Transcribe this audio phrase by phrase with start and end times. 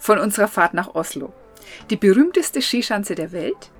[0.00, 1.32] von unserer Fahrt nach Oslo.
[1.90, 3.70] Die berühmteste Skischanze der Welt,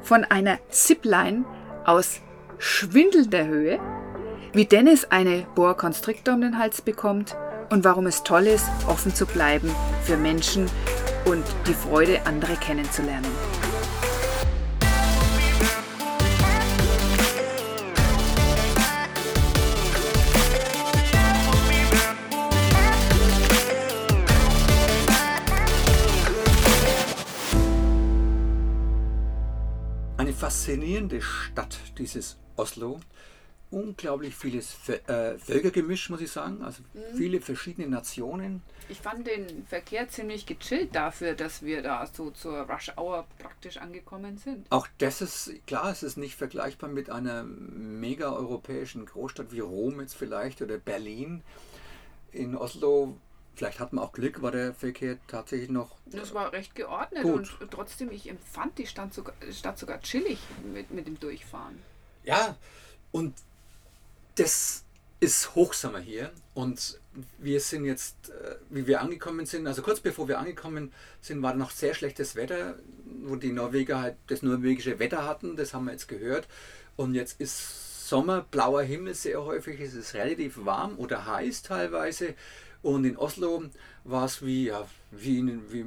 [0.00, 1.44] von einer Zipline
[1.84, 2.20] aus
[2.58, 3.78] schwindelnder Höhe,
[4.52, 7.36] wie Dennis eine Boa Constrictor um den Hals bekommt
[7.70, 9.70] und warum es toll ist, offen zu bleiben
[10.02, 10.66] für Menschen
[11.24, 13.30] und die Freude, andere kennenzulernen.
[30.30, 33.00] Faszinierende Stadt, dieses Oslo.
[33.70, 36.62] Unglaublich vieles äh, Völkergemisch, muss ich sagen.
[36.62, 37.16] Also mhm.
[37.16, 38.62] viele verschiedene Nationen.
[38.88, 43.78] Ich fand den Verkehr ziemlich gechillt dafür, dass wir da so zur Rush Hour praktisch
[43.78, 44.66] angekommen sind.
[44.70, 50.00] Auch das ist, klar, es ist nicht vergleichbar mit einer mega europäischen Großstadt wie Rom
[50.00, 51.42] jetzt vielleicht oder Berlin.
[52.32, 53.16] In Oslo
[53.54, 55.96] Vielleicht hat man auch Glück, war der Verkehr tatsächlich noch.
[56.06, 57.60] Das war recht geordnet gut.
[57.60, 60.38] und trotzdem, ich empfand die Stadt sogar, Stadt sogar chillig
[60.72, 61.78] mit, mit dem Durchfahren.
[62.24, 62.56] Ja,
[63.10, 63.34] und
[64.36, 64.84] das
[65.20, 66.98] ist Hochsommer hier und
[67.38, 71.54] wir sind jetzt, äh, wie wir angekommen sind, also kurz bevor wir angekommen sind, war
[71.54, 72.76] noch sehr schlechtes Wetter,
[73.22, 76.48] wo die Norweger halt das norwegische Wetter hatten, das haben wir jetzt gehört.
[76.96, 82.34] Und jetzt ist Sommer, blauer Himmel sehr häufig, es ist relativ warm oder heiß teilweise.
[82.82, 83.64] Und in Oslo
[84.04, 85.84] war es wie, ja, wie, in, wie,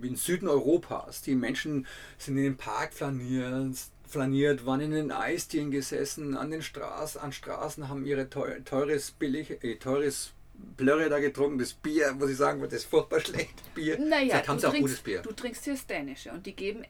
[0.00, 1.22] wie in Süden Europas.
[1.22, 1.86] Die Menschen
[2.18, 3.76] sind in den Park flaniert,
[4.08, 9.62] flaniert, waren in den Eisdielen gesessen, an den Straßen, an Straßen haben ihre teures, billig,
[9.62, 10.32] äh, teures
[10.76, 13.74] Blöre da getrunken, das Bier, muss ich sagen, das ist furchtbar schlecht.
[13.74, 13.98] Bier.
[13.98, 15.22] Naja, Vielleicht haben sie auch gutes Bier.
[15.22, 16.84] Du trinkst hier das Dänische und die geben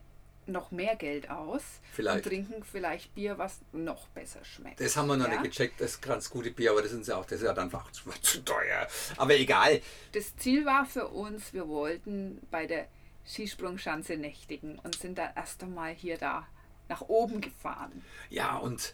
[0.46, 1.62] noch mehr Geld aus
[1.92, 2.24] vielleicht.
[2.24, 4.80] und trinken vielleicht Bier, was noch besser schmeckt.
[4.80, 5.40] Das haben wir noch ja?
[5.40, 7.64] nicht gecheckt, das ganz gute Bier, aber das ist ja auch, das ist ja dann
[7.64, 8.86] einfach zu, zu teuer.
[9.16, 9.80] Aber egal.
[10.12, 12.88] Das Ziel war für uns, wir wollten bei der
[13.26, 16.46] Skisprungschanze nächtigen und sind dann erst einmal hier da
[16.88, 18.04] nach oben gefahren.
[18.28, 18.92] Ja, und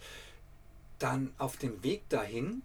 [0.98, 2.62] dann auf dem Weg dahin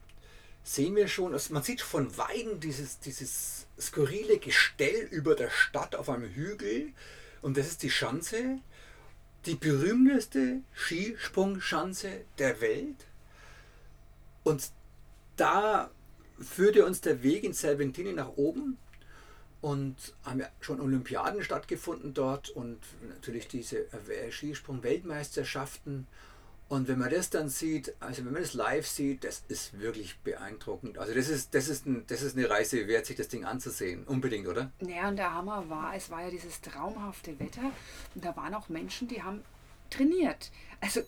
[0.63, 5.95] sehen wir schon, also man sieht von Weitem dieses, dieses skurrile Gestell über der Stadt
[5.95, 6.93] auf einem Hügel.
[7.41, 8.59] Und das ist die Schanze
[9.45, 13.07] die berühmteste Skisprungschanze der Welt.
[14.43, 14.71] Und
[15.35, 15.91] da
[16.39, 18.77] führte uns der Weg in Serpentine nach oben
[19.61, 23.87] und haben ja schon Olympiaden stattgefunden dort und natürlich diese
[24.29, 26.07] Skisprung-Weltmeisterschaften.
[26.73, 30.17] Und wenn man das dann sieht, also wenn man das live sieht, das ist wirklich
[30.21, 30.97] beeindruckend.
[30.97, 34.05] Also das ist, das ist, ein, das ist eine Reise wert, sich das Ding anzusehen.
[34.05, 34.71] Unbedingt, oder?
[34.79, 37.71] Ja, und der Hammer war, es war ja dieses traumhafte Wetter
[38.15, 39.43] und da waren auch Menschen, die haben
[39.91, 40.49] trainiert.
[40.81, 41.01] Also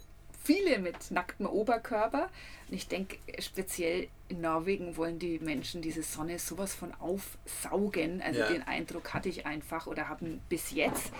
[0.44, 2.30] viele mit nacktem Oberkörper.
[2.70, 8.22] Und ich denke, speziell in Norwegen wollen die Menschen diese Sonne sowas von aufsaugen.
[8.22, 8.50] Also ja.
[8.50, 11.12] den Eindruck hatte ich einfach oder haben bis jetzt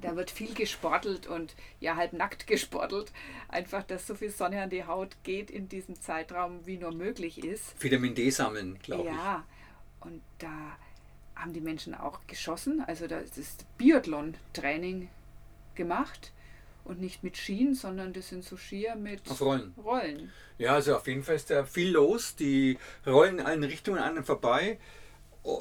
[0.00, 3.12] da wird viel gesportelt und ja, halb nackt gesportelt.
[3.48, 7.44] Einfach, dass so viel Sonne an die Haut geht in diesem Zeitraum, wie nur möglich
[7.44, 7.82] ist.
[7.82, 9.14] Vitamin D sammeln, glaube ich.
[9.14, 9.44] Ja,
[10.00, 10.76] und da
[11.34, 12.82] haben die Menschen auch geschossen.
[12.86, 15.08] Also da ist Biathlon-Training
[15.74, 16.32] gemacht
[16.84, 19.74] und nicht mit Skien, sondern das sind so Skier mit Rollen.
[19.82, 20.32] Rollen.
[20.58, 22.34] Ja, also auf jeden Fall ist da viel los.
[22.34, 24.78] Die rollen in allen Richtungen an und vorbei.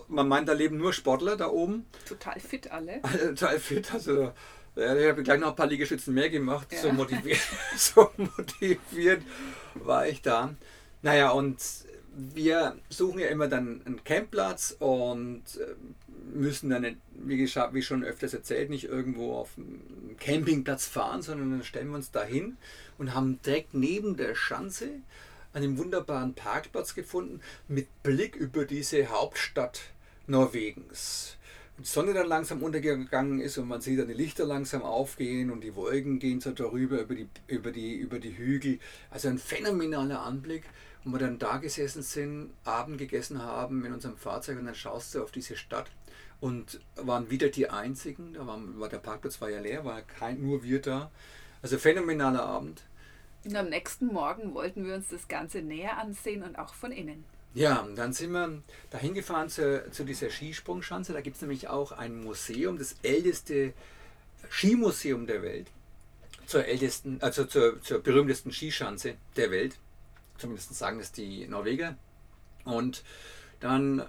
[0.07, 1.85] Man meint, da leben nur Sportler da oben.
[2.07, 3.01] Total fit alle.
[3.29, 3.93] Total fit.
[3.93, 4.31] Also
[4.77, 6.71] ja, ich habe gleich noch ein paar Liegestützen mehr gemacht.
[6.71, 6.79] Ja.
[6.79, 7.39] So, motiviert,
[7.77, 9.23] so motiviert
[9.73, 10.53] war ich da.
[11.01, 11.57] Naja, und
[12.15, 15.75] wir suchen ja immer dann einen Campplatz und äh,
[16.33, 21.63] müssen dann, wie, wie schon öfters erzählt, nicht irgendwo auf einem Campingplatz fahren, sondern dann
[21.63, 22.57] stellen wir uns da hin
[22.97, 24.89] und haben direkt neben der Schanze
[25.57, 29.81] einen wunderbaren Parkplatz gefunden mit Blick über diese Hauptstadt
[30.27, 31.35] Norwegens.
[31.79, 35.61] Die Sonne dann langsam untergegangen ist und man sieht dann die Lichter langsam aufgehen und
[35.61, 38.79] die Wolken gehen so darüber über die, über die, über die Hügel.
[39.09, 40.63] Also ein phänomenaler Anblick.
[41.03, 45.15] Und wir dann da gesessen sind, Abend gegessen haben in unserem Fahrzeug und dann schaust
[45.15, 45.89] du auf diese Stadt
[46.41, 48.33] und waren wieder die einzigen.
[48.33, 51.09] Da war, war der Parkplatz war ja leer, war kein, nur wir da.
[51.61, 52.83] Also phänomenaler Abend.
[53.45, 57.23] Und am nächsten Morgen wollten wir uns das Ganze näher ansehen und auch von innen.
[57.53, 58.61] Ja, dann sind wir
[58.91, 61.13] dahin gefahren zu, zu dieser Skisprungschanze.
[61.13, 63.73] Da gibt es nämlich auch ein Museum, das älteste
[64.49, 65.67] Skimuseum der Welt.
[66.45, 69.77] Zur ältesten, also zur, zur berühmtesten Skischanze der Welt.
[70.37, 71.97] Zumindest sagen es die Norweger.
[72.63, 73.03] Und
[73.59, 74.05] dann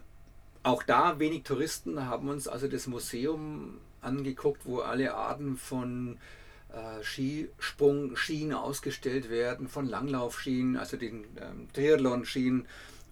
[0.62, 6.18] auch da wenig Touristen haben uns also das Museum angeguckt, wo alle Arten von
[6.72, 12.66] äh, Skisprung-Skien ausgestellt werden, von Langlaufskien, also den ähm, Triathlon-Skien.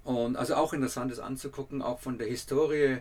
[0.05, 2.99] Und also auch interessant ist anzugucken, auch von der Historie,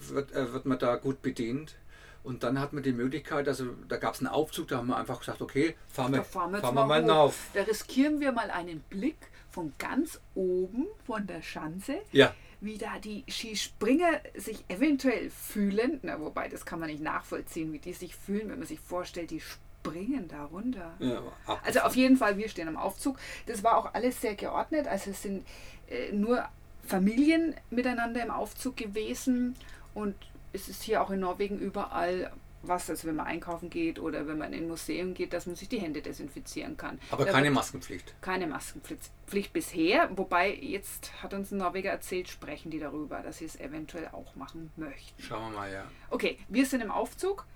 [0.00, 1.76] wird, äh, wird man da gut bedient.
[2.24, 4.96] Und dann hat man die Möglichkeit, also da gab es einen Aufzug, da haben wir
[4.96, 7.48] einfach gesagt, okay, fahren wir, fahren wir, fahren wir mal hinauf.
[7.54, 9.16] Da riskieren wir mal einen Blick
[9.50, 12.34] von ganz oben von der Schanze, ja.
[12.60, 16.00] Wie da die Skispringer sich eventuell fühlen.
[16.02, 19.30] Na, wobei, das kann man nicht nachvollziehen, wie die sich fühlen, wenn man sich vorstellt,
[19.30, 20.94] die springen da runter.
[20.98, 21.22] Ja,
[21.64, 23.18] also auf jeden Fall, wir stehen am Aufzug.
[23.46, 24.88] Das war auch alles sehr geordnet.
[24.88, 25.46] Also es sind
[25.88, 26.48] äh, nur
[26.86, 29.54] Familien miteinander im Aufzug gewesen
[29.94, 30.14] und
[30.52, 32.32] es ist hier auch in Norwegen überall
[32.62, 35.54] was, also wenn man einkaufen geht oder wenn man in ein Museum geht, dass man
[35.54, 36.98] sich die Hände desinfizieren kann.
[37.10, 38.14] Aber da keine Maskenpflicht.
[38.20, 43.44] Keine Maskenpflicht bisher, wobei jetzt hat uns ein Norweger erzählt, sprechen die darüber, dass sie
[43.44, 45.22] es eventuell auch machen möchten.
[45.22, 45.90] Schauen wir mal, ja.
[46.10, 47.46] Okay, wir sind im Aufzug,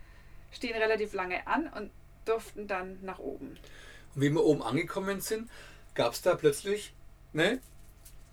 [0.50, 1.90] stehen relativ lange an und
[2.24, 3.58] durften dann nach oben.
[4.14, 5.50] Und wie wir oben angekommen sind,
[5.94, 6.94] gab es da plötzlich
[7.32, 7.60] ne,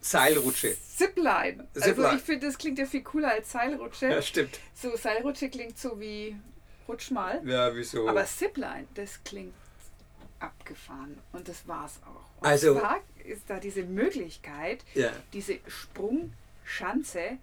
[0.01, 0.77] Seilrutsche.
[0.81, 1.68] Zipline.
[1.75, 4.07] Also ich finde, das klingt ja viel cooler als Seilrutsche.
[4.07, 4.60] Ja, stimmt.
[4.74, 6.36] So, Seilrutsche klingt so wie
[6.90, 7.42] Rutsch mal.
[7.46, 8.10] Ja, wieso?
[8.10, 9.54] Aber Zipline, das klingt
[10.40, 11.18] abgefahren.
[11.32, 12.42] Und das war es auch.
[12.42, 15.12] Und also zwar ist da diese Möglichkeit, ja.
[15.34, 17.38] diese Sprungschanze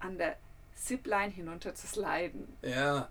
[0.00, 0.36] an der
[0.74, 2.48] Zipline hinunter zu sliden.
[2.62, 3.08] Ja.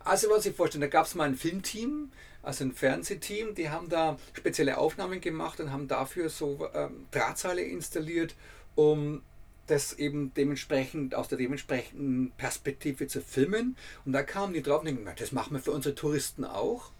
[0.00, 2.12] Also was ich vorstellen, da gab es mal ein Filmteam,
[2.42, 7.62] also ein Fernsehteam, die haben da spezielle Aufnahmen gemacht und haben dafür so ähm, Drahtseile
[7.62, 8.34] installiert,
[8.74, 9.22] um
[9.66, 13.76] das eben dementsprechend aus der dementsprechenden Perspektive zu filmen.
[14.04, 16.90] Und da kamen die drauf und denken, das machen wir für unsere Touristen auch.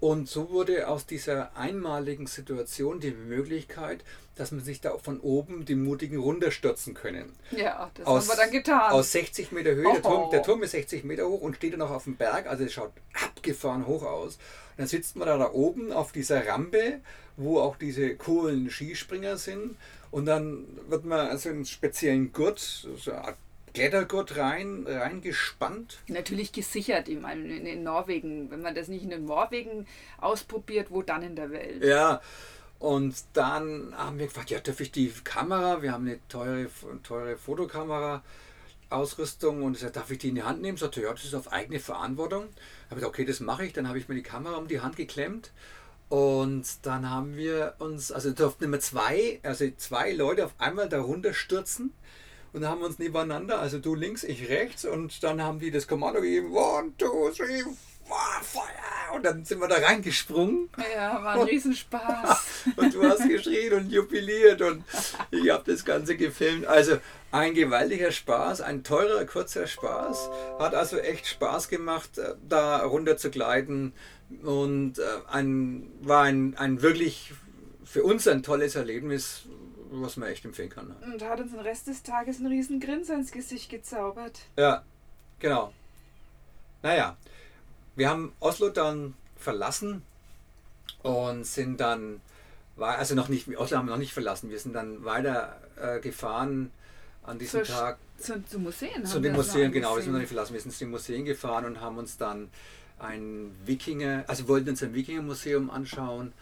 [0.00, 4.02] Und so wurde aus dieser einmaligen Situation die Möglichkeit,
[4.34, 7.36] dass man sich da von oben die Mutigen runterstürzen können.
[7.50, 8.92] Ja, das aus, haben wir dann getan.
[8.92, 9.86] Aus 60 Meter Höhe.
[9.86, 9.92] Oh.
[9.92, 12.46] Der, Turm, der, Turm, ist 60 Meter hoch und steht dann noch auf dem Berg,
[12.46, 14.36] also es schaut abgefahren hoch aus.
[14.36, 17.00] Und dann sitzt man da, da oben auf dieser Rampe,
[17.36, 19.76] wo auch diese coolen Skispringer sind.
[20.10, 23.36] Und dann wird man also einen speziellen Gurt, so eine Art
[23.74, 25.98] Klettergurt rein, reingespannt?
[26.08, 28.50] Natürlich gesichert, ich meine, in, in Norwegen.
[28.50, 29.86] Wenn man das nicht in Norwegen
[30.20, 31.84] ausprobiert, wo dann in der Welt?
[31.84, 32.20] Ja,
[32.78, 36.68] und dann haben wir gefragt, ja, darf ich die Kamera, wir haben eine teure,
[37.02, 38.22] teure Fotokamera,
[38.88, 40.78] Ausrüstung und ich sagte, darf ich die in die Hand nehmen?
[40.78, 42.42] Sagte, ja, das ist auf eigene Verantwortung.
[42.42, 42.54] Dann habe
[42.90, 43.72] ich gesagt, okay, das mache ich.
[43.72, 45.52] Dann habe ich mir die Kamera um die Hand geklemmt
[46.10, 51.32] und dann haben wir uns, also durften immer zwei, also zwei Leute auf einmal darunter
[51.32, 51.94] stürzen.
[52.52, 55.70] Und dann haben wir uns nebeneinander, also du links, ich rechts, und dann haben die
[55.70, 57.62] das Kommando gegeben: One, two, three,
[58.04, 59.14] four, Feuer!
[59.14, 60.68] Und dann sind wir da reingesprungen.
[60.94, 62.64] Ja, war ein Riesenspaß.
[62.76, 64.84] und du hast geschrien und jubiliert und
[65.30, 66.66] ich habe das Ganze gefilmt.
[66.66, 66.98] Also
[67.32, 70.30] ein gewaltiger Spaß, ein teurer, kurzer Spaß.
[70.58, 73.92] Hat also echt Spaß gemacht, äh, da runter zu gleiten.
[74.42, 77.32] Und äh, ein, war ein, ein wirklich
[77.84, 79.42] für uns ein tolles Erlebnis,
[79.90, 80.88] was man echt empfehlen kann.
[80.88, 80.96] Ne?
[81.12, 84.38] Und hat uns den Rest des Tages einen riesen Grinser ins Gesicht gezaubert.
[84.56, 84.84] Ja,
[85.38, 85.72] genau.
[86.82, 87.16] Naja,
[87.96, 90.02] wir haben Oslo dann verlassen
[91.02, 92.20] und sind dann,
[92.76, 96.70] also noch nicht, Oslo haben wir noch nicht verlassen, wir sind dann weiter äh, gefahren
[97.24, 97.98] an diesem Zur, Tag.
[98.18, 99.04] Zu, zu Museen?
[99.04, 100.54] Zu den Museen, genau, wir sind noch nicht verlassen.
[100.54, 102.50] Wir sind zu den Museen gefahren und haben uns dann
[102.98, 106.32] ein Wikinger, also wir wollten uns ein Wikinger-Museum anschauen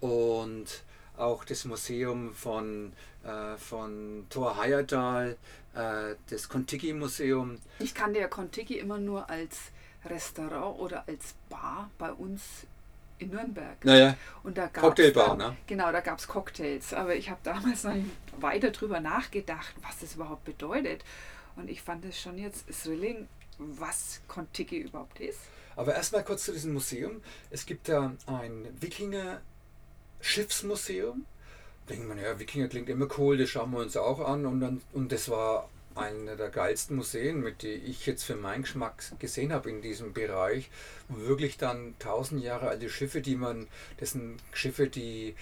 [0.00, 0.82] und
[1.18, 2.92] auch das Museum von,
[3.24, 5.36] äh, von Thor Heyerdahl,
[5.74, 7.58] äh, das Kontiki-Museum.
[7.78, 9.58] Ich kannte ja Kontiki immer nur als
[10.04, 12.42] Restaurant oder als Bar bei uns
[13.18, 13.84] in Nürnberg.
[13.84, 15.56] Naja, und da Cocktailbar, da, ne?
[15.66, 16.92] Genau, da gab es Cocktails.
[16.92, 21.02] Aber ich habe damals noch nicht weiter drüber nachgedacht, was das überhaupt bedeutet.
[21.56, 25.40] Und ich fand es schon jetzt thrilling, was Kontiki überhaupt ist.
[25.76, 27.22] Aber erstmal kurz zu diesem Museum.
[27.50, 29.40] Es gibt da ein Wikinger
[30.26, 31.24] Schiffsmuseum.
[31.88, 34.44] Denkt man, ja, Wikinger klingt immer cool, das schauen wir uns auch an.
[34.44, 38.62] Und, dann, und das war einer der geilsten Museen, mit die ich jetzt für meinen
[38.62, 40.68] Geschmack gesehen habe in diesem Bereich.
[41.08, 43.68] Wirklich dann tausend Jahre alte Schiffe, die man,
[43.98, 45.34] das sind Schiffe, die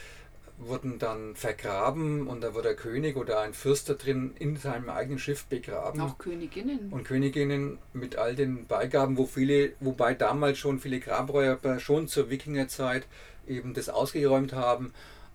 [0.59, 5.19] wurden dann vergraben und da wurde der König oder ein Fürster drin in seinem eigenen
[5.19, 6.01] Schiff begraben.
[6.01, 6.93] Auch Königinnen.
[6.93, 12.31] Und Königinnen mit all den Beigaben, wo viele, wobei damals schon viele Grabräuber schon zur
[12.31, 13.07] Wikingerzeit
[13.49, 14.93] eben das ausgeräumt haben.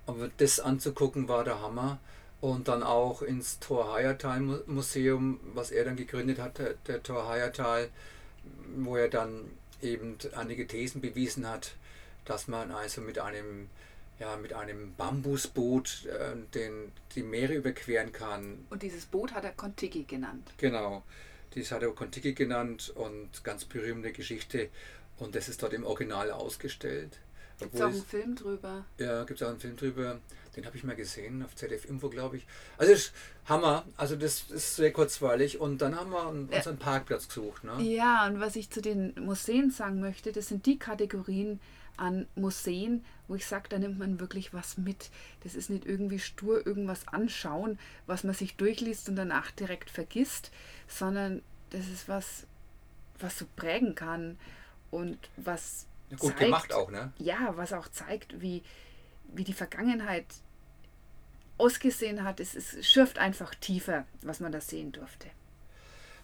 [0.08, 2.00] Aber das anzugucken war der Hammer.
[2.42, 7.30] Und dann auch ins Thor Heyertal Museum, was er dann gegründet hat, der, der Thor
[7.30, 7.90] Heyertal,
[8.78, 11.76] wo er dann eben einige Thesen bewiesen hat,
[12.24, 13.68] dass man also mit einem
[14.20, 18.66] ja, mit einem Bambusboot äh, den, die Meere überqueren kann.
[18.70, 20.52] Und dieses Boot hat er Kontiki genannt.
[20.58, 21.04] Genau,
[21.56, 24.70] dies hat er Kontiki genannt und ganz berühmte Geschichte.
[25.18, 27.20] Und das ist dort im Original ausgestellt.
[27.60, 28.86] Gibt es auch einen Film drüber?
[28.98, 30.20] Ja, gibt es auch einen Film drüber.
[30.56, 32.48] Den habe ich mal gesehen auf ZDF Info, glaube ich.
[32.78, 33.14] Also ist
[33.46, 33.86] Hammer.
[33.98, 35.60] Also das ist sehr kurzweilig.
[35.60, 37.66] Und dann haben wir unseren Parkplatz gesucht.
[37.66, 37.82] Ne?
[37.82, 41.60] Ja, und was ich zu den Museen sagen möchte, das sind die Kategorien
[42.00, 45.10] an Museen, wo ich sage, da nimmt man wirklich was mit.
[45.44, 47.78] Das ist nicht irgendwie stur irgendwas anschauen,
[48.08, 50.52] was man sich durchliest und danach direkt vergisst,
[50.88, 52.48] sondern das ist was,
[53.20, 54.38] was so prägen kann
[54.92, 57.14] und was ja, gut zeigt, gemacht auch, ne?
[57.18, 58.64] Ja, was auch zeigt, wie,
[59.34, 60.26] wie die Vergangenheit
[61.58, 62.40] ausgesehen hat.
[62.40, 65.30] Es, es schürft einfach tiefer, was man da sehen durfte.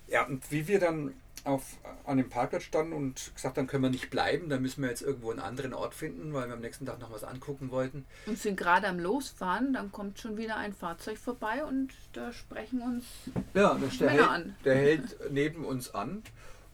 [0.07, 1.13] Ja, und wie wir dann
[1.45, 4.89] auf, an dem Parkplatz standen und gesagt haben, können wir nicht bleiben, dann müssen wir
[4.89, 8.05] jetzt irgendwo einen anderen Ort finden, weil wir am nächsten Tag noch was angucken wollten.
[8.25, 12.81] Und sind gerade am Losfahren, dann kommt schon wieder ein Fahrzeug vorbei und da sprechen
[12.81, 13.05] uns
[13.53, 14.55] ja, der Männer hält, an.
[14.65, 16.23] Der hält neben uns an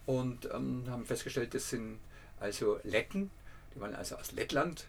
[0.06, 1.98] und ähm, haben festgestellt, das sind
[2.40, 3.30] also Letten,
[3.74, 4.86] die waren also aus Lettland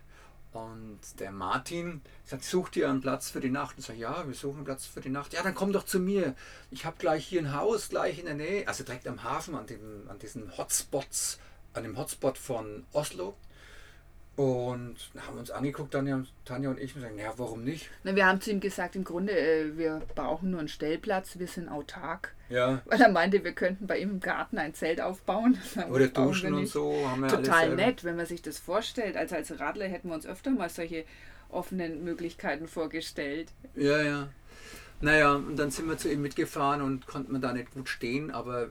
[0.53, 3.75] und der Martin sagt, sucht ihr einen Platz für die Nacht?
[3.77, 5.33] Ich sage, ja, wir suchen einen Platz für die Nacht.
[5.33, 6.35] Ja, dann komm doch zu mir.
[6.71, 9.65] Ich habe gleich hier ein Haus, gleich in der Nähe, also direkt am Hafen, an,
[9.67, 11.39] dem, an diesen Hotspots,
[11.73, 13.35] an dem Hotspot von Oslo.
[14.35, 14.95] Und
[15.27, 17.89] haben uns angeguckt, Tanja, Tanja und ich, und sagen, ja, warum nicht?
[18.03, 21.45] Na, wir haben zu ihm gesagt, im Grunde, äh, wir brauchen nur einen Stellplatz, wir
[21.45, 22.33] sind autark.
[22.49, 22.81] Ja.
[22.85, 25.59] Weil er meinte, wir könnten bei ihm im Garten ein Zelt aufbauen.
[25.91, 27.07] Oder duschen und so.
[27.07, 29.17] Haben wir Total nett, wenn man sich das vorstellt.
[29.17, 31.05] Also als Radler hätten wir uns öfter mal solche
[31.49, 33.49] offenen Möglichkeiten vorgestellt.
[33.75, 34.29] Ja, ja.
[35.01, 38.31] Naja, und dann sind wir zu ihm mitgefahren und konnten wir da nicht gut stehen,
[38.31, 38.69] aber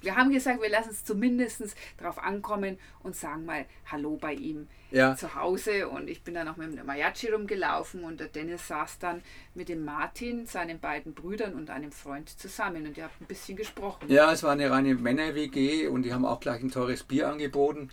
[0.00, 1.62] wir haben gesagt, wir lassen es zumindest
[1.98, 5.16] darauf ankommen und sagen mal Hallo bei ihm ja.
[5.16, 5.88] zu Hause.
[5.88, 9.22] Und ich bin dann auch mit dem Mayachi rumgelaufen und der Dennis saß dann
[9.54, 13.56] mit dem Martin, seinen beiden Brüdern und einem Freund zusammen und ihr habt ein bisschen
[13.56, 14.06] gesprochen.
[14.08, 17.90] Ja, es war eine reine Männer-WG und die haben auch gleich ein teures Bier angeboten.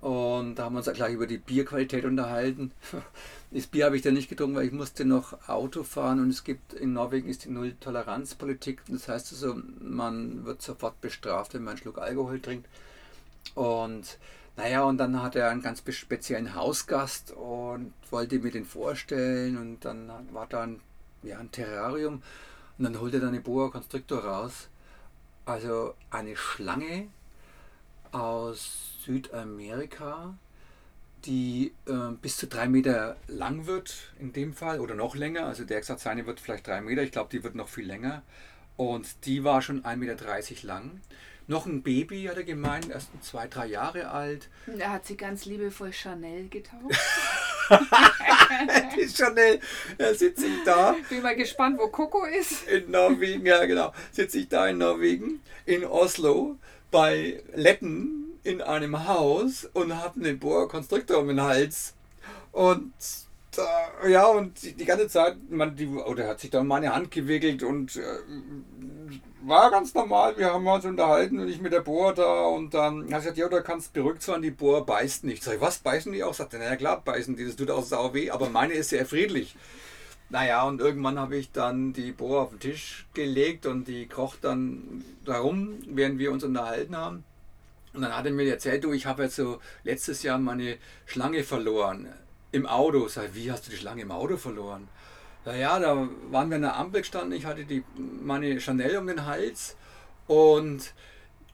[0.00, 2.72] Und da haben wir uns gleich über die Bierqualität unterhalten.
[3.52, 6.44] Das Bier habe ich dann nicht getrunken, weil ich musste noch Auto fahren und es
[6.44, 8.82] gibt in Norwegen ist die Null-Toleranz-Politik.
[8.86, 12.68] Das heißt also, man wird sofort bestraft, wenn man einen Schluck Alkohol trinkt.
[13.56, 14.18] Und
[14.56, 19.84] naja, und dann hat er einen ganz speziellen Hausgast und wollte mir den vorstellen und
[19.84, 20.80] dann war da ein,
[21.24, 22.22] ja, ein Terrarium
[22.78, 24.68] und dann holte er eine Boa Constrictor raus.
[25.44, 27.08] Also eine Schlange
[28.12, 30.34] aus Südamerika,
[31.24, 35.46] die äh, bis zu drei Meter lang wird in dem Fall oder noch länger.
[35.46, 38.22] Also der gesagt, seine wird vielleicht drei Meter, ich glaube, die wird noch viel länger.
[38.76, 41.00] Und die war schon 1,30 Meter lang.
[41.46, 44.48] Noch ein Baby, hat er gemeint, erst zwei, drei Jahre alt.
[44.78, 46.96] Er hat sie ganz liebevoll Chanel getauft.
[48.96, 49.60] die Chanel,
[49.98, 50.96] da sitze ich da.
[51.08, 52.68] Bin mal gespannt, wo Coco ist.
[52.68, 53.92] In Norwegen, ja genau.
[54.12, 56.56] Sitze ich da in Norwegen, in Oslo,
[56.90, 61.94] bei Letten in einem Haus und habe einen Boa Constrictor um den Hals.
[62.52, 62.92] Und
[63.56, 67.62] da, ja, und die, ganze Zeit, man, die, oder hat sich da meine Hand gewickelt
[67.62, 68.02] und äh,
[69.42, 70.36] war ganz normal.
[70.38, 73.48] Wir haben uns unterhalten und ich mit der Boa da und dann hat gesagt, ja,
[73.48, 75.42] da kannst beruhigt sein, die Boa beißt nicht.
[75.42, 76.34] Sag ich, was, beißen die auch?
[76.34, 79.06] Sagt er, naja, klar, beißen die, das tut auch sau weh, aber meine ist sehr
[79.06, 79.56] friedlich.
[80.30, 84.44] Naja, und irgendwann habe ich dann die Boa auf den Tisch gelegt und die kocht
[84.44, 87.24] dann darum, während wir uns unterhalten haben.
[87.92, 91.42] Und dann hat er mir erzählt, du, ich habe jetzt so letztes Jahr meine Schlange
[91.42, 92.08] verloren
[92.52, 93.08] im Auto.
[93.08, 94.86] Sag, wie hast du die Schlange im Auto verloren?
[95.44, 99.26] Naja, da waren wir an der Ampel gestanden, ich hatte die, meine Chanel um den
[99.26, 99.76] Hals
[100.26, 100.92] und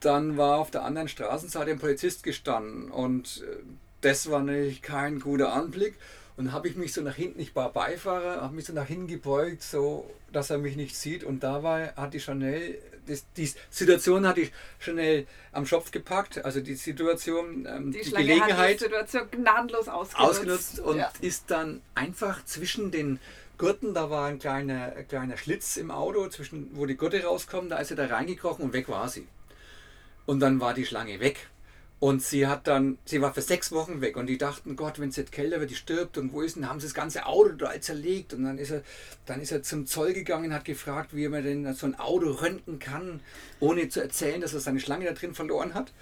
[0.01, 3.63] dann war auf der anderen Straßenseite ein Polizist gestanden und äh,
[4.01, 5.95] das war natürlich kein guter Anblick.
[6.37, 9.07] Und habe ich mich so nach hinten, ich war Beifahrer, habe mich so nach hinten
[9.07, 11.25] gebeugt, so dass er mich nicht sieht.
[11.25, 16.45] Und da war, hat die Chanel das, die Situation hatte ich schnell am Schopf gepackt,
[16.45, 18.81] also die Situation, ähm, die, die Gelegenheit.
[18.81, 20.31] die Situation gnadenlos ausgenutzt.
[20.31, 21.11] ausgenutzt und ja.
[21.21, 23.21] ist dann einfach zwischen den
[23.59, 27.79] Gurten, da war ein kleiner, kleiner Schlitz im Auto, zwischen, wo die Gurte rauskommen, da
[27.79, 29.27] ist sie da reingekrochen und weg war sie.
[30.27, 31.49] Und dann war die Schlange weg.
[31.99, 35.09] Und sie hat dann, sie war für sechs Wochen weg und die dachten, Gott, wenn
[35.09, 37.53] es jetzt kälter wird, die stirbt und wo ist denn, haben sie das ganze Auto
[37.53, 38.83] da zerlegt und dann ist er,
[39.25, 42.79] dann ist er zum Zoll gegangen, hat gefragt, wie man denn so ein Auto röntgen
[42.79, 43.21] kann,
[43.61, 45.95] ohne zu erzählen, dass er seine Schlange da drin verloren hat.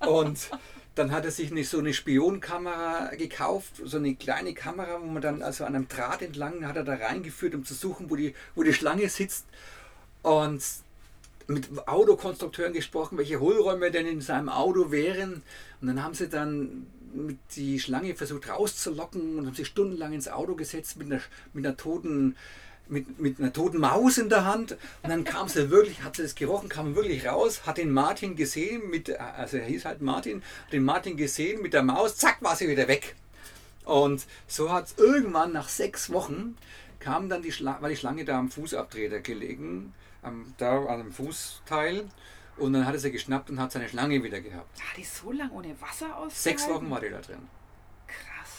[0.00, 0.50] Und
[0.96, 5.22] dann hat er sich nicht so eine Spionkamera gekauft, so eine kleine Kamera, wo man
[5.22, 8.34] dann also an einem Draht entlang hat er da reingeführt, um zu suchen, wo die,
[8.56, 9.46] wo die Schlange sitzt.
[10.22, 10.62] Und
[11.46, 15.42] mit Autokonstrukteuren gesprochen, welche Hohlräume denn in seinem Auto wären.
[15.80, 20.28] Und dann haben sie dann mit die Schlange versucht rauszulocken und haben sich stundenlang ins
[20.28, 21.20] Auto gesetzt mit einer,
[21.52, 22.36] mit einer toten
[22.88, 26.22] mit, mit einer toten Maus in der Hand und dann kam sie wirklich, hat sie
[26.22, 30.42] das gerochen, kam wirklich raus, hat den Martin gesehen, mit, also er hieß halt Martin,
[30.66, 33.16] hat den Martin gesehen mit der Maus, zack, war sie wieder weg.
[33.84, 36.56] Und so hat es irgendwann nach sechs Wochen
[37.00, 39.92] kam dann die Schlange, war die Schlange da am Fußabtreter gelegen,
[40.26, 42.08] am, da an dem Fußteil.
[42.56, 44.80] Und dann hat er sie geschnappt und hat seine Schlange wieder gehabt.
[44.80, 46.42] Hat die so lange ohne Wasser aus?
[46.42, 47.48] Sechs Wochen war die da drin.
[48.06, 48.50] Krass.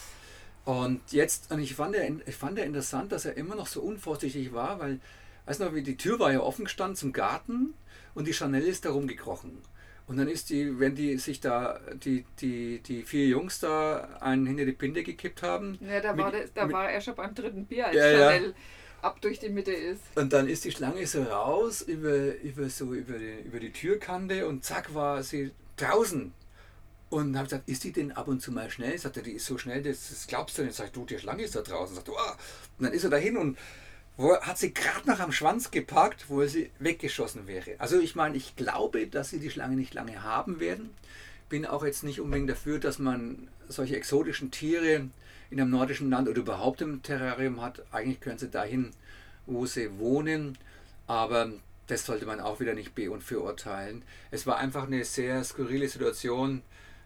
[0.64, 3.80] Und jetzt, und ich fand, ja, ich fand ja interessant, dass er immer noch so
[3.80, 5.00] unvorsichtig war, weil,
[5.46, 7.74] weißt du noch, wie die Tür war ja offen gestanden zum Garten
[8.14, 9.58] und die Chanel ist da rumgekrochen.
[10.06, 14.46] Und dann ist die, wenn die sich da, die, die, die vier Jungs da einen
[14.46, 15.76] hinter die Pinte gekippt haben.
[15.82, 18.10] Ja, da, mit, war, das, da mit, war er schon beim dritten Bier, als Ja,
[18.10, 18.40] ja.
[19.00, 20.00] Ab durch die Mitte ist.
[20.16, 24.46] Und dann ist die Schlange so raus über, über, so über, die, über die Türkante
[24.48, 26.32] und zack war sie draußen.
[27.10, 28.98] Und habe gesagt, ist die denn ab und zu mal schnell?
[28.98, 30.74] Sagt er, die ist so schnell, das, das glaubst du nicht.
[30.74, 31.96] Sag ich, du, die Schlange ist da draußen.
[31.96, 32.12] Sagt, oh.
[32.12, 33.56] Und dann ist er dahin und
[34.18, 37.76] wo, hat sie gerade noch am Schwanz gepackt, wo sie weggeschossen wäre.
[37.78, 40.90] Also ich meine, ich glaube, dass sie die Schlange nicht lange haben werden.
[41.48, 45.08] Bin auch jetzt nicht unbedingt dafür, dass man solche exotischen Tiere
[45.50, 47.82] in einem nordischen Land oder überhaupt im Terrarium hat.
[47.90, 48.90] Eigentlich gehören sie dahin,
[49.46, 50.58] wo sie wohnen.
[51.06, 51.50] Aber
[51.86, 54.02] das sollte man auch wieder nicht be- und verurteilen.
[54.30, 56.62] Es war einfach eine sehr skurrile Situation.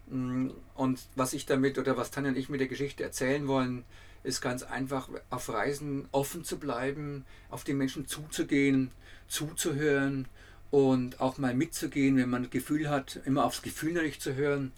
[0.09, 3.85] Und was ich damit oder was Tanja und ich mit der Geschichte erzählen wollen,
[4.25, 8.91] ist ganz einfach auf Reisen offen zu bleiben, auf die Menschen zuzugehen,
[9.29, 10.27] zuzuhören
[10.73, 14.73] und auch mal mitzugehen, wenn man ein Gefühl hat, immer aufs Gefühl natürlich zu hören.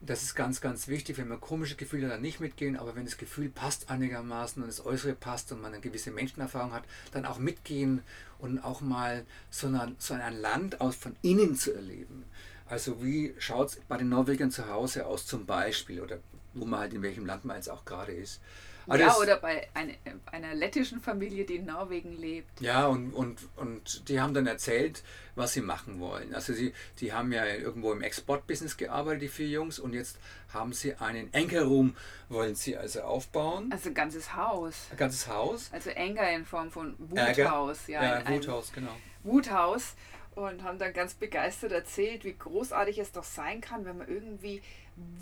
[0.00, 1.18] Das ist ganz, ganz wichtig.
[1.18, 4.68] Wenn man komische Gefühle hat, dann nicht mitgehen, aber wenn das Gefühl passt einigermaßen und
[4.68, 8.02] das Äußere passt und man eine gewisse Menschenerfahrung hat, dann auch mitgehen
[8.38, 12.24] und auch mal so, eine, so ein Land aus von innen zu erleben.
[12.66, 16.18] Also wie schaut es bei den Norwegern zu Hause aus zum Beispiel oder
[16.54, 18.40] wo man halt in welchem Land man jetzt auch gerade ist.
[18.86, 19.94] Aber ja, oder bei eine,
[20.30, 22.60] einer lettischen Familie, die in Norwegen lebt.
[22.60, 25.02] Ja, und, und, und die haben dann erzählt,
[25.34, 26.34] was sie machen wollen.
[26.34, 30.18] Also sie, die haben ja irgendwo im Export-Business gearbeitet, die vier Jungs, und jetzt
[30.54, 31.96] haben sie einen Anchor-Room,
[32.28, 33.70] wollen sie also aufbauen.
[33.72, 34.86] Also ein ganzes Haus.
[34.90, 35.68] Ein ganzes Haus.
[35.72, 36.94] Also Anger in Form von.
[36.98, 37.86] Wuthaus.
[37.88, 38.94] Ja, Ja, ein- ein Wuthaus, genau.
[39.24, 39.94] Wuthaus.
[40.36, 44.62] Und haben dann ganz begeistert erzählt, wie großartig es doch sein kann, wenn man irgendwie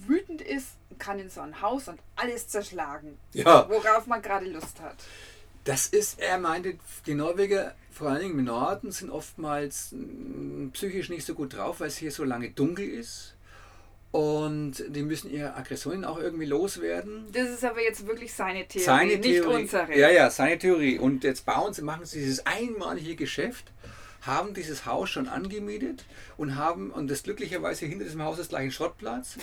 [0.06, 4.80] wütend ist, kann in so ein Haus und alles zerschlagen, Ja, worauf man gerade Lust
[4.80, 4.96] hat.
[5.64, 6.74] das ist, er meinte,
[7.06, 11.80] die Norweger, vor allen Dingen im Norden, sind oftmals mm, psychisch nicht so gut drauf,
[11.80, 13.34] weil es hier so lange dunkel ist.
[14.10, 17.26] Und die müssen ihre Aggressionen auch irgendwie loswerden.
[17.32, 19.62] Das ist aber jetzt wirklich seine Theorie, Seine nicht Theorie.
[19.62, 19.98] unsere.
[19.98, 20.98] Ja, ja, seine Theorie.
[21.00, 23.72] Und jetzt bauen sie, machen sie dieses einmalige Geschäft,
[24.26, 26.04] haben dieses Haus schon angemietet
[26.36, 29.36] und haben, und das glücklicherweise hinter diesem Haus ist gleich ein Schrottplatz.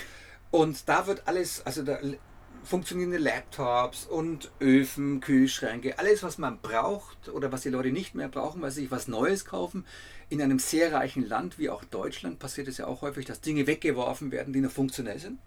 [0.50, 2.00] Und da wird alles, also da
[2.64, 8.28] funktionierende Laptops und Öfen, Kühlschränke, alles, was man braucht oder was die Leute nicht mehr
[8.28, 9.86] brauchen, weil sie sich was Neues kaufen.
[10.30, 13.68] In einem sehr reichen Land wie auch Deutschland passiert es ja auch häufig, dass Dinge
[13.68, 15.40] weggeworfen werden, die noch funktionell sind.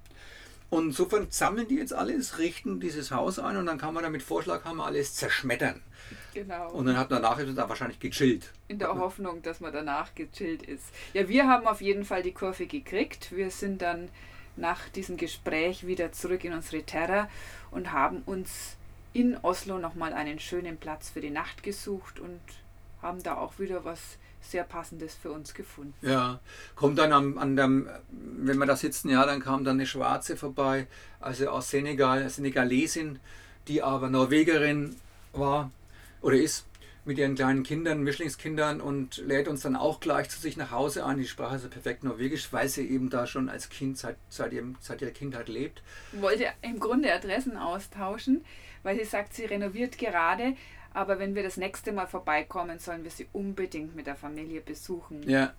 [0.71, 4.23] Und insofern sammeln die jetzt alles, richten dieses Haus ein und dann kann man damit
[4.23, 5.83] Vorschlaghammer alles zerschmettern.
[6.35, 6.71] Genau.
[6.73, 8.53] Und dann hat man nachher da wahrscheinlich gechillt.
[8.67, 10.85] In der Hoffnung, dass man danach gechillt ist.
[11.13, 13.31] Ja, wir haben auf jeden Fall die Kurve gekriegt.
[13.31, 14.09] Wir sind dann
[14.57, 17.29] nach diesem Gespräch wieder zurück in unsere Terra
[17.71, 18.77] und haben uns
[19.13, 22.41] in Oslo nochmal einen schönen Platz für die Nacht gesucht und
[23.05, 24.01] haben da auch wieder was
[24.41, 25.95] sehr Passendes für uns gefunden.
[26.03, 26.41] Ja,
[26.75, 30.37] kommt dann am, an dem, wenn wir da sitzen, ja, dann kam dann eine Schwarze
[30.37, 30.87] vorbei,
[31.21, 33.21] also aus Senegal, Senegalesin,
[33.69, 34.97] die aber Norwegerin
[35.33, 35.71] war
[36.21, 36.67] oder ist
[37.07, 41.05] mit ihren kleinen Kindern, Mischlingskindern und lädt uns dann auch gleich zu sich nach Hause
[41.05, 41.19] ein.
[41.19, 44.77] Die sprach also perfekt Norwegisch, weil sie eben da schon als Kind seit, seit, ihrem,
[44.81, 45.83] seit ihrer Kindheit lebt.
[46.13, 48.43] Wollte im Grunde Adressen austauschen,
[48.83, 50.55] weil sie sagt, sie renoviert gerade,
[50.95, 55.29] aber wenn wir das nächste Mal vorbeikommen, sollen wir sie unbedingt mit der Familie besuchen.
[55.29, 55.53] Ja.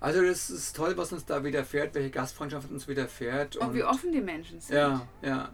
[0.00, 3.56] Also das ist toll, was uns da widerfährt, welche Gastfreundschaft uns widerfährt.
[3.56, 4.76] Und wie offen die Menschen sind.
[4.76, 5.50] Ja, ja.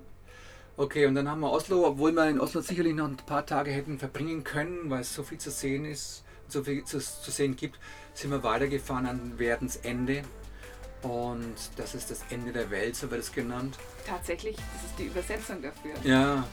[0.76, 3.70] Okay, und dann haben wir Oslo, obwohl wir in Oslo sicherlich noch ein paar Tage
[3.70, 7.54] hätten verbringen können, weil es so viel zu sehen ist, so viel zu, zu sehen
[7.54, 7.78] gibt,
[8.14, 10.22] sind wir weitergefahren an Werdens Ende.
[11.02, 13.78] Und das ist das Ende der Welt, so wird es genannt.
[14.06, 15.92] Tatsächlich, das ist die Übersetzung dafür.
[16.04, 16.44] Ja.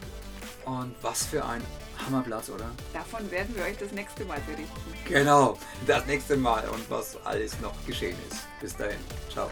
[0.67, 1.61] Und was für ein
[2.05, 2.69] Hammerplatz, oder?
[2.91, 4.93] Davon werden wir euch das nächste Mal berichten.
[5.05, 8.41] Genau, das nächste Mal und was alles noch geschehen ist.
[8.59, 8.99] Bis dahin.
[9.31, 9.49] Ciao.